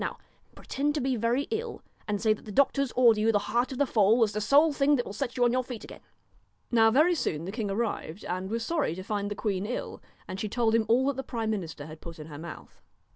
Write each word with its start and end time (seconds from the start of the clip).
Now 0.03 0.17
pretend 0.55 0.95
to 0.95 0.99
be 0.99 1.15
very 1.15 1.43
ill, 1.51 1.83
and 2.07 2.19
say 2.19 2.33
that 2.33 2.45
the 2.45 2.51
doctors 2.51 2.91
order 2.95 3.19
you 3.19 3.31
the 3.31 3.37
heart 3.53 3.71
of 3.71 3.77
the 3.77 3.85
foal 3.85 4.23
as 4.23 4.31
the 4.31 4.41
sole 4.41 4.73
thing 4.73 4.95
that 4.95 5.05
will 5.05 5.13
set 5.13 5.37
you 5.37 5.43
on 5.43 5.51
your 5.51 5.63
feet 5.63 5.83
again.' 5.83 6.01
Now 6.71 6.89
very 6.89 7.13
soon 7.13 7.45
the 7.45 7.51
king 7.51 7.69
arrived, 7.69 8.25
and 8.25 8.49
was 8.49 8.65
sorry 8.65 8.95
to 8.95 9.01
134 9.03 9.03
DON'T 9.03 9.07
find 9.21 9.29
the 9.29 9.35
queen 9.39 9.65
ill, 9.67 10.01
and 10.27 10.39
she 10.39 10.49
told 10.49 10.73
him 10.73 10.85
all 10.87 11.05
that 11.05 11.17
the 11.17 11.21
KNOW 11.21 11.25
prime 11.27 11.51
minister 11.51 11.85
had 11.85 12.01
put 12.01 12.17
in 12.17 12.25
her 12.25 12.39
mouth. 12.39 12.81